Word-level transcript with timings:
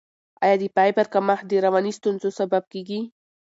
آیا 0.43 0.55
د 0.61 0.63
فایبر 0.75 1.05
کمښت 1.13 1.45
د 1.47 1.51
رواني 1.65 1.91
ستونزو 1.97 2.29
سبب 2.39 2.63
کیږي؟ 2.73 2.99